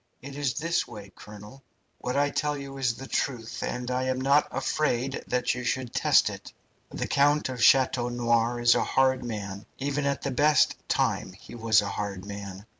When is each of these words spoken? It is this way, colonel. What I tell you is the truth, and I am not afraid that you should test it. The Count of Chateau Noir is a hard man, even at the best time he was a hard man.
It 0.23 0.35
is 0.35 0.55
this 0.55 0.87
way, 0.87 1.11
colonel. 1.15 1.61
What 1.99 2.17
I 2.17 2.31
tell 2.31 2.57
you 2.57 2.77
is 2.79 2.95
the 2.95 3.05
truth, 3.07 3.61
and 3.61 3.91
I 3.91 4.05
am 4.05 4.19
not 4.19 4.47
afraid 4.49 5.23
that 5.27 5.53
you 5.53 5.63
should 5.63 5.93
test 5.93 6.31
it. 6.31 6.51
The 6.89 7.07
Count 7.07 7.49
of 7.49 7.63
Chateau 7.63 8.09
Noir 8.09 8.59
is 8.59 8.73
a 8.73 8.83
hard 8.83 9.23
man, 9.23 9.67
even 9.77 10.07
at 10.07 10.23
the 10.23 10.31
best 10.31 10.75
time 10.89 11.33
he 11.33 11.53
was 11.53 11.81
a 11.83 11.87
hard 11.89 12.25
man. 12.25 12.65